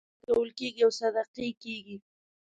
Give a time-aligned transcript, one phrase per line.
[0.03, 1.97] نذرانې ورکول کېږي او صدقې کېږي.